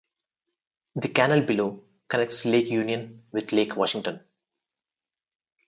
[0.95, 4.21] The canal below connects Lake Union with Lake Washington.